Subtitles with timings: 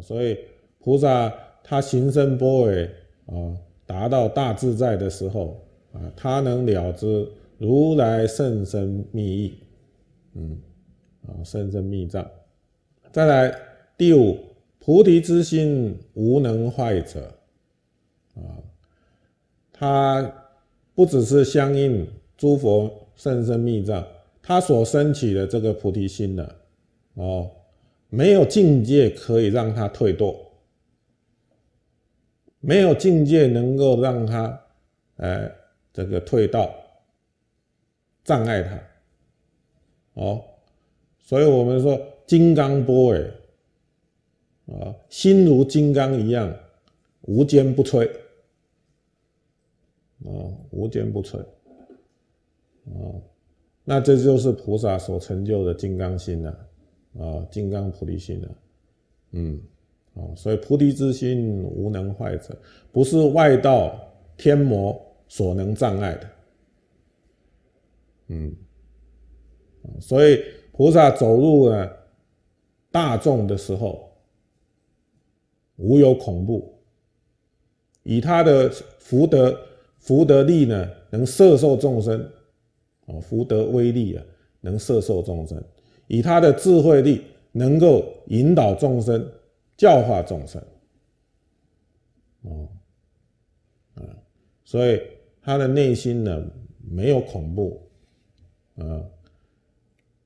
[0.00, 0.38] 所以
[0.80, 2.88] 菩萨他行深般若
[3.26, 3.56] 啊，
[3.86, 5.60] 达到大自在的时候
[5.92, 7.28] 啊，他能了知
[7.58, 9.58] 如来甚深密意，
[10.34, 10.58] 嗯，
[11.26, 12.28] 啊，甚深密藏。
[13.10, 13.54] 再来
[13.96, 14.38] 第五，
[14.78, 17.32] 菩提之心无能坏者，
[18.36, 18.62] 啊，
[19.72, 20.32] 他
[20.94, 22.06] 不只是相应
[22.36, 24.06] 诸佛甚深密藏，
[24.42, 26.48] 他所升起的这个菩提心呢，
[27.14, 27.50] 哦，
[28.10, 30.34] 没有境界可以让他退堕，
[32.60, 34.60] 没有境界能够让他，
[35.16, 35.50] 呃，
[35.92, 36.74] 这个退道，
[38.24, 40.42] 障碍他，哦，
[41.20, 43.30] 所以我们说金刚波尔，
[44.66, 46.54] 啊，心如金刚一样，
[47.22, 48.10] 无坚不摧，
[50.24, 50.30] 啊，
[50.70, 51.38] 无坚不摧，
[52.86, 53.20] 啊，
[53.84, 56.67] 那这就是菩萨所成就的金刚心了，
[57.18, 58.48] 啊金刚菩提心啊，
[59.32, 59.60] 嗯。
[60.14, 62.58] 啊，所以菩提之心无能坏者，
[62.90, 63.96] 不是外道
[64.36, 66.30] 天魔所能障碍的。
[68.26, 68.52] 嗯，
[70.00, 70.42] 所以
[70.72, 71.88] 菩萨走入呢
[72.90, 74.10] 大众的时候，
[75.76, 76.76] 无有恐怖，
[78.02, 79.56] 以他的福德
[79.98, 82.20] 福德力呢，能摄受众生，
[83.06, 84.24] 啊，福德威力啊，
[84.62, 85.62] 能摄受众生，
[86.08, 87.22] 以他的智慧力，
[87.52, 89.24] 能够引导众生。
[89.76, 90.60] 教化众生，
[92.42, 92.68] 哦，
[93.94, 94.02] 啊，
[94.64, 95.00] 所以
[95.40, 96.44] 他的内心呢
[96.90, 97.80] 没有恐怖，
[98.74, 98.82] 啊，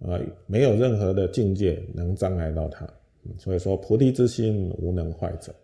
[0.00, 2.92] 啊，没有任何的境界能障碍到他，
[3.38, 5.54] 所以说菩提之心无能坏者。